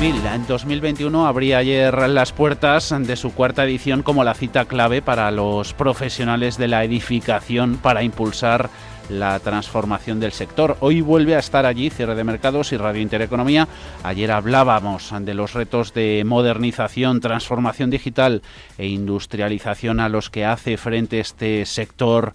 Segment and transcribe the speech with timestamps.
[0.00, 5.02] Revil en 2021 abría ayer las puertas de su cuarta edición como la cita clave
[5.02, 8.70] para los profesionales de la edificación para impulsar
[9.08, 10.76] la transformación del sector.
[10.78, 13.66] Hoy vuelve a estar allí Cierre de Mercados y Radio Intereconomía.
[14.04, 18.42] Ayer hablábamos de los retos de modernización, transformación digital
[18.76, 22.34] e industrialización a los que hace frente este sector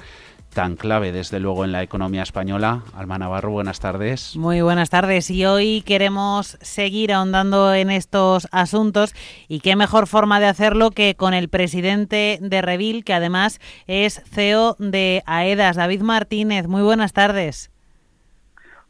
[0.54, 2.84] tan clave, desde luego, en la economía española.
[2.95, 4.35] Alma Navarro, buenas tardes.
[4.35, 5.30] Muy buenas tardes.
[5.30, 9.13] Y hoy queremos seguir ahondando en estos asuntos.
[9.47, 14.21] Y qué mejor forma de hacerlo que con el presidente de Revil, que además es
[14.31, 16.67] CEO de AEDAS, David Martínez.
[16.67, 17.73] Muy buenas tardes.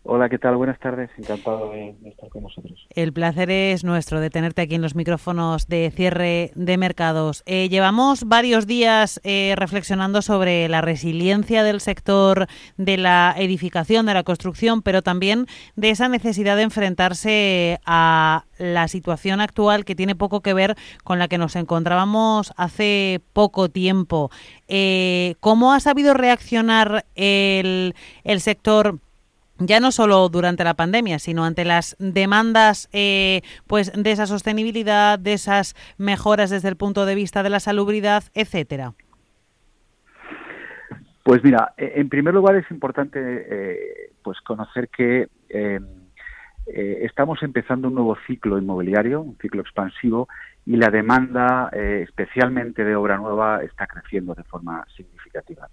[0.05, 0.57] Hola, ¿qué tal?
[0.57, 1.09] Buenas tardes.
[1.17, 2.87] Encantado de estar con vosotros.
[2.89, 7.41] El placer es nuestro de tenerte aquí en los micrófonos de cierre de mercados.
[7.45, 14.13] Eh, llevamos varios días eh, reflexionando sobre la resiliencia del sector de la edificación, de
[14.13, 15.45] la construcción, pero también
[15.77, 21.17] de esa necesidad de enfrentarse a la situación actual que tiene poco que ver con
[21.17, 24.31] la que nos encontrábamos hace poco tiempo.
[24.67, 27.95] Eh, ¿Cómo ha sabido reaccionar el,
[28.25, 28.99] el sector?
[29.59, 35.19] Ya no solo durante la pandemia, sino ante las demandas eh, pues de esa sostenibilidad,
[35.19, 38.93] de esas mejoras desde el punto de vista de la salubridad, etcétera?
[41.23, 45.85] Pues mira, e, en primer lugar es importante eh, pues conocer que em,
[46.65, 50.27] eh, estamos empezando un nuevo ciclo inmobiliario, un ciclo expansivo,
[50.65, 55.67] y la demanda, especialmente de obra nueva, está creciendo de forma significativa.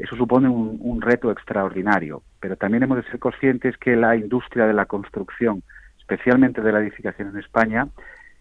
[0.00, 4.72] Eso supone un, reto extraordinario, pero también hemos de ser conscientes que la industria de
[4.72, 5.62] la construcción,
[5.98, 7.86] especialmente de la edificación en España,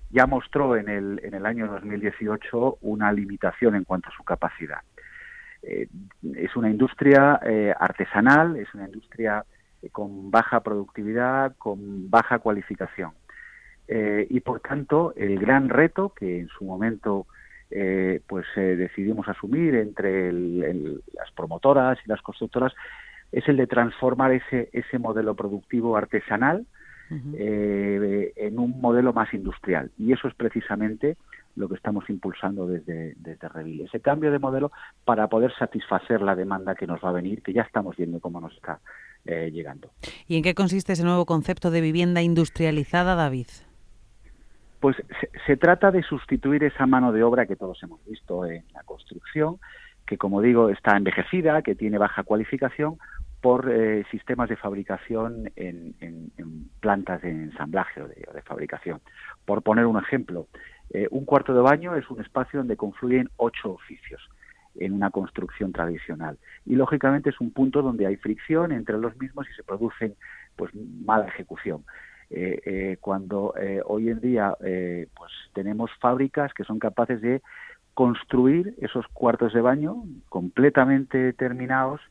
[0.09, 4.79] ya mostró en el, año 2018 una limitación en cuanto a su capacidad.
[5.61, 5.89] Eh,
[6.35, 9.43] es una industria eh, artesanal, es una industria
[9.81, 13.11] eh, con baja productividad, con baja cualificación.
[14.29, 17.25] y por tanto, el gran reto que en su momento
[17.71, 22.73] eh, pues eh, decidimos asumir entre las promotoras y las constructoras
[23.31, 26.65] es el de transformar ese, ese modelo productivo artesanal
[27.11, 29.91] eh, en un modelo más industrial.
[29.99, 31.17] Y eso es precisamente
[31.55, 33.81] lo que estamos impulsando desde, desde Revil.
[33.81, 34.71] Ese cambio de modelo
[35.05, 38.41] para poder satisfacer la demanda que nos va a venir, que ya estamos viendo cómo
[38.41, 38.79] nos está
[39.25, 39.91] llegando.
[40.27, 43.47] ¿Y en qué consiste ese nuevo concepto de vivienda industrializada, David?
[44.79, 44.95] Pues
[45.45, 49.59] se, trata de sustituir esa mano de obra que todos hemos visto en la construcción,
[50.05, 52.97] que como digo está envejecida, que tiene baja cualificación,
[53.41, 55.95] por eh, sistemas de fabricación en,
[56.79, 59.01] plantas de ensamblaje o de, fabricación.
[59.45, 60.47] Por poner un ejemplo,
[60.91, 64.21] eh, un cuarto de baño es un espacio donde confluyen ocho oficios
[64.75, 69.47] en una construcción tradicional y lógicamente es un punto donde hay fricción entre los mismos
[69.49, 70.15] y se producen
[70.55, 71.83] pues mala ejecución.
[72.31, 77.41] Eh, eh, cuando eh, hoy en día pues tenemos fábricas que son capaces de
[77.95, 82.01] construir esos cuartos de baño completamente terminados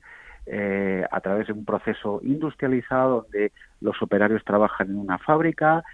[1.11, 3.53] a través de un proceso industrializado donde
[3.83, 5.85] los operarios trabajan en una fábrica,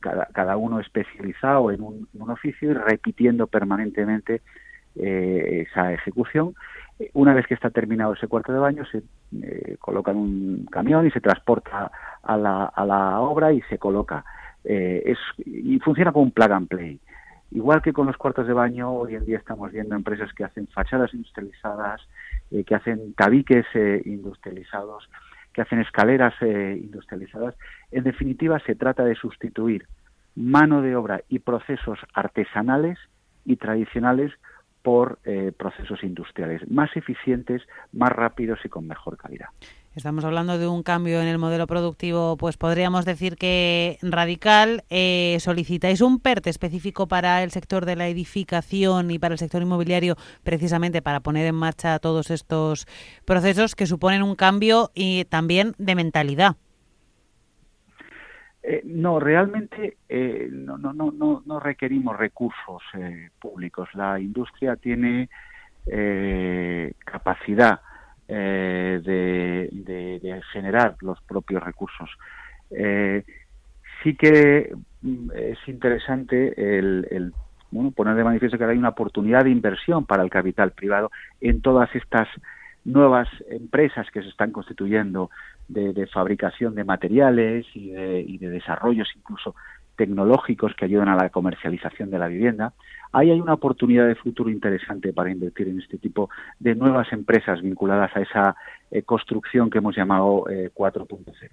[0.00, 4.42] cada, uno especializado en un, oficio y repitiendo permanentemente
[4.96, 6.54] esa ejecución.
[7.14, 9.02] Una vez que está terminado ese cuarto de baño, se
[9.78, 11.90] coloca en un camión y se transporta
[12.22, 14.24] a la, a la obra y se coloca.
[14.64, 17.00] Eh, es, y funciona como un plug and play.
[17.50, 20.66] Igual que con los cuartos de baño, hoy en día estamos viendo empresas que hacen
[20.68, 22.00] fachadas industrializadas,
[22.50, 25.08] eh, que hacen tabiques eh, industrializados,
[25.52, 27.54] que hacen escaleras industrializadas.
[27.90, 29.86] En definitiva, se trata de sustituir
[30.34, 32.98] mano de obra y procesos artesanales
[33.44, 34.32] y tradicionales
[34.82, 35.18] por
[35.56, 37.62] procesos industriales más eficientes,
[37.92, 39.48] más rápidos y con mejor calidad.
[39.94, 44.84] Estamos hablando de un cambio en el modelo productivo, pues podríamos decir que radical.
[44.88, 49.60] Eh, solicitáis un PERT específico para el sector de la edificación y para el sector
[49.60, 52.86] inmobiliario, precisamente para poner en marcha todos estos
[53.26, 56.56] procesos que suponen un cambio y también de mentalidad.
[58.62, 62.82] Eh, no, realmente eh, no, no, no, no, requerimos recursos
[63.40, 63.88] públicos.
[63.94, 65.28] La industria tiene
[67.04, 67.80] capacidad
[68.28, 72.08] eh, de, generar los propios recursos.
[72.70, 73.24] Eh,
[74.02, 74.72] sí que
[75.02, 77.34] mm, es interesante el,
[77.94, 81.10] poner de manifiesto que hay una oportunidad de inversión para el capital privado
[81.40, 82.28] en todas estas
[82.84, 85.30] nuevas empresas que se están constituyendo
[85.68, 89.54] de, fabricación de materiales y de, desarrollos incluso
[89.96, 92.72] tecnológicos que ayudan a la comercialización de la vivienda,
[93.12, 97.60] ahí hay una oportunidad de futuro interesante para invertir en este tipo de nuevas empresas
[97.60, 98.56] vinculadas a esa
[98.90, 101.50] eh, construcción que hemos llamado 4.0.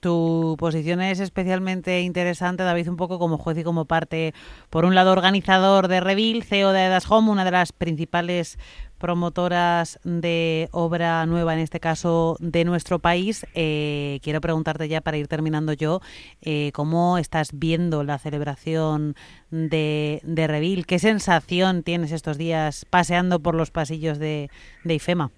[0.00, 4.32] Tu posición es especialmente interesante, David, un poco como juez y como parte,
[4.70, 8.58] por un lado, organizador de Revil, CEO de Edas Home, una de las principales
[8.96, 13.46] promotoras de obra nueva, en este caso de nuestro país.
[13.54, 16.00] Eh, quiero preguntarte ya para ir terminando yo,
[16.40, 19.14] eh, ¿cómo estás viendo la celebración
[19.50, 20.86] de, Revil?
[20.86, 24.48] ¿Qué sensación tienes estos días paseando por los pasillos de
[24.84, 25.30] IFEMA?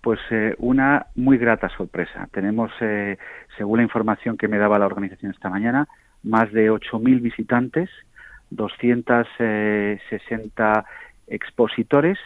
[0.00, 2.28] Pues eh, una muy grata sorpresa.
[2.32, 3.18] Tenemos, eh,
[3.56, 5.88] según la información que me daba la organización esta mañana,
[6.22, 7.90] más de 8.000 visitantes,
[8.50, 10.82] 260 eh,
[11.28, 12.18] expositores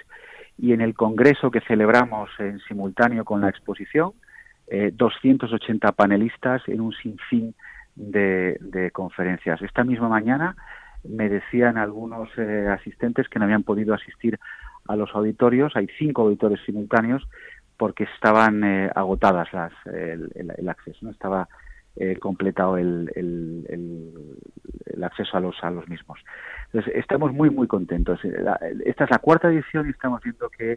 [0.58, 4.12] y en el congreso que celebramos en simultáneo con la exposición,
[4.68, 7.54] 280 panelistas en un sinfín
[7.94, 9.62] de, de, conferencias.
[9.62, 10.56] Esta misma mañana
[11.04, 14.40] me decían algunos asistentes que no habían podido asistir
[14.88, 15.76] a los auditorios.
[15.76, 17.28] Hay cinco auditorios simultáneos
[17.76, 21.48] porque estaban eh, agotadas las, el, acceso, no estaba
[21.96, 26.18] eh, completado el, el, acceso a los, a los mismos.
[26.66, 28.18] Entonces, estamos muy, muy contentos.
[28.84, 30.76] esta es la cuarta edición y estamos viendo que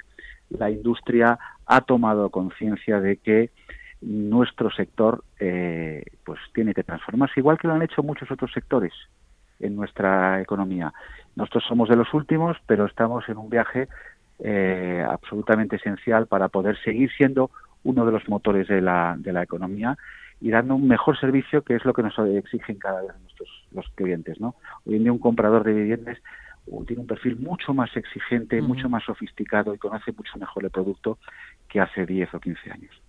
[0.49, 3.51] la industria ha tomado conciencia de que
[4.01, 8.93] nuestro sector eh, pues tiene que transformarse, igual que lo han hecho muchos otros sectores
[9.59, 10.93] en nuestra economía.
[11.35, 13.87] Nosotros somos de los últimos, pero estamos en un viaje
[14.43, 17.51] eh, absolutamente esencial para poder seguir siendo
[17.83, 19.97] uno de los motores de la, de la economía
[20.41, 23.87] y dando un mejor servicio que es lo que nos exigen cada vez nuestros los
[23.95, 24.55] clientes no
[24.85, 26.17] hoy en día un comprador de viviendas
[26.85, 31.17] tiene un perfil mucho más exigente mucho más sofisticado y conoce mucho mejor el producto
[31.67, 33.01] que hace 10 o 15 años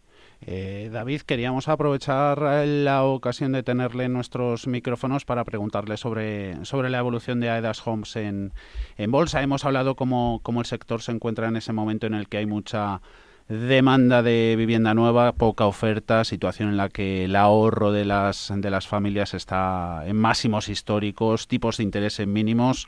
[0.42, 6.88] eh, David, queríamos aprovechar la ocasión de tenerle en nuestros micrófonos para preguntarle sobre, sobre
[6.88, 8.52] la evolución de Aedas Homes en,
[8.96, 9.42] en bolsa.
[9.42, 12.46] Hemos hablado cómo, cómo el sector se encuentra en ese momento en el que hay
[12.46, 13.02] mucha
[13.50, 18.70] demanda de vivienda nueva, poca oferta, situación en la que el ahorro de las, de
[18.70, 22.86] las familias está en máximos históricos, tipos de interés en mínimos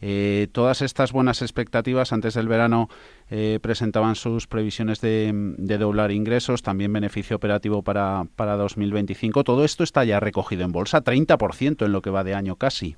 [0.00, 2.88] eh, todas estas buenas expectativas antes del verano
[3.30, 5.30] eh, presentaban sus previsiones de,
[5.78, 9.44] doblar ingresos, también beneficio operativo para, para 2025.
[9.44, 12.96] Todo esto está ya recogido en bolsa, 30% en lo que va de año casi.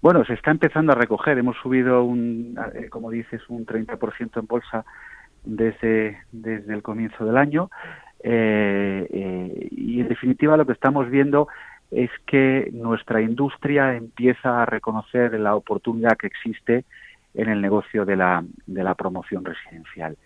[0.00, 1.38] Bueno, se está empezando a recoger.
[1.38, 4.84] Hemos subido, un, eh, como dices, un 30% en bolsa
[5.44, 7.70] desde, desde el comienzo del año.
[8.22, 11.48] y en definitiva lo que estamos viendo
[11.90, 16.84] es que nuestra industria empieza a reconocer la oportunidad que existe
[17.34, 20.16] en el negocio de la, de la promoción residencial.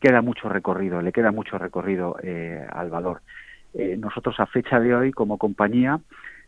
[0.00, 3.20] Queda mucho recorrido, le queda mucho recorrido eh, al valor.
[3.74, 6.00] Eh, nosotros a fecha de hoy, como compañía,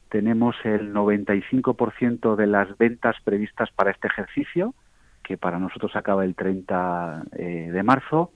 [0.08, 4.74] tenemos el 95% de las ventas previstas para este ejercicio,
[5.22, 8.30] que para nosotros acaba el 30 eh, de marzo.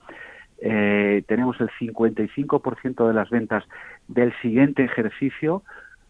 [0.59, 3.63] tenemos el 55% de las ventas
[4.07, 5.63] del siguiente ejercicio,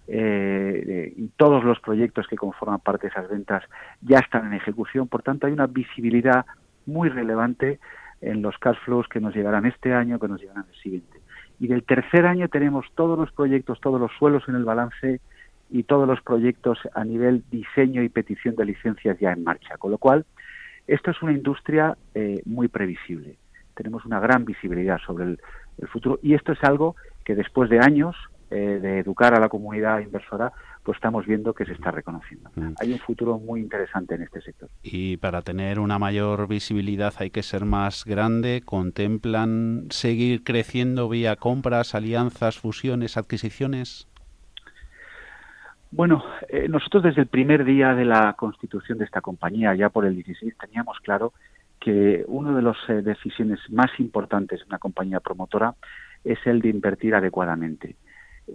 [0.08, 3.64] eh, y todos los proyectos que conforman parte de esas ventas
[4.02, 5.08] ya están en ejecución.
[5.08, 6.46] Por tanto, hay una visibilidad
[6.86, 7.80] muy relevante
[8.22, 11.20] en los cash flows que nos llegarán este año, que nos llegarán el siguiente.
[11.60, 15.22] Y del tercer año tenemos todos los proyectos, todos los suelos en el balance
[15.70, 19.78] y todos los proyectos a nivel diseño y petición de licencias ya en marcha.
[19.78, 20.26] Con lo cual,
[20.88, 23.38] esto es una industria eh, muy previsible.
[23.76, 28.16] Tenemos una gran visibilidad sobre el futuro y esto es algo que después de años
[28.52, 30.52] eh, de educar a la comunidad inversora,
[30.84, 32.50] pues estamos viendo que se está reconociendo.
[32.56, 32.74] Mm.
[32.82, 34.70] Hay un futuro muy interesante en este sector.
[34.84, 38.62] Y para tener una mayor visibilidad hay que ser más grande.
[38.66, 44.10] ¿Contemplan seguir creciendo vía compras, alianzas, fusiones, adquisiciones?
[45.92, 50.06] Bueno, eh, nosotros desde el primer día de la constitución de esta compañía, ya por
[50.06, 51.32] el 16, teníamos claro
[51.80, 55.74] que una de las eh, decisiones más importantes de una compañía promotora
[56.24, 57.96] es el de invertir adecuadamente.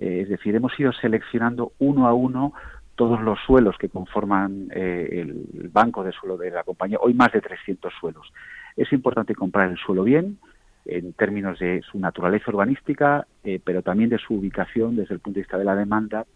[0.00, 2.52] Eh, es decir, hemos ido seleccionando uno a uno
[2.94, 7.30] todos los suelos que conforman eh, el banco de suelo de la compañía, hoy más
[7.32, 8.32] de 300 suelos.
[8.76, 10.38] Es importante comprar el suelo bien,
[10.86, 15.36] en términos de su naturaleza urbanística, eh, pero también de su ubicación desde el punto
[15.36, 16.26] de vista de la demanda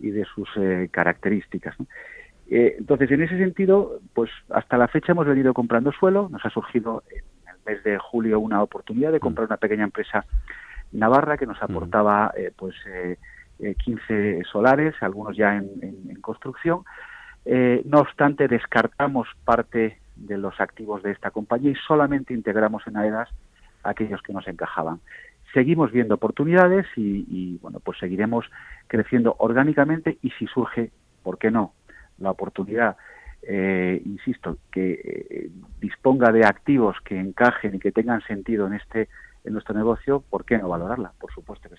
[0.00, 0.48] y de sus
[0.90, 1.76] características.
[2.48, 6.28] entonces, en ese sentido, pues hasta la fecha hemos venido comprando suelo.
[6.30, 10.26] Nos ha surgido en el mes de julio una oportunidad de comprar una pequeña empresa
[10.94, 12.74] Navarra, que nos aportaba eh, pues
[13.58, 16.84] eh, 15 eh, solares, algunos ya en, construcción.
[17.44, 22.96] Eh, no obstante, descartamos parte de los activos de esta compañía y solamente integramos en
[22.96, 23.28] AEDAS
[23.82, 25.00] aquellos que nos encajaban.
[25.52, 28.46] Seguimos viendo oportunidades y, bueno, pues seguiremos
[28.88, 30.90] creciendo orgánicamente y si surge,
[31.22, 31.74] ¿por qué no?
[32.18, 32.96] La oportunidad
[33.46, 39.08] insisto, que disponga de activos que encajen y que tengan sentido en este
[39.44, 41.12] en nuestro negocio, ¿por qué no valorarla?
[41.18, 41.76] Por supuesto que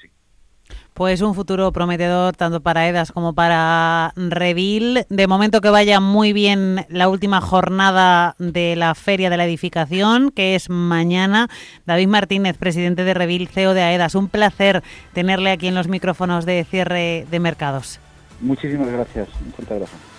[0.93, 5.05] Pues un futuro prometedor tanto para EDAS como para Revil.
[5.09, 10.31] De momento que vaya muy bien la última jornada de la Feria de la Edificación,
[10.31, 11.49] que es mañana.
[11.85, 14.15] David Martínez, presidente de Revil, CEO de AEDAS.
[14.15, 17.99] Un placer tenerle aquí en los micrófonos de cierre de mercados.
[18.41, 19.27] Muchísimas gracias.
[19.45, 20.14] Un fuerte abrazo.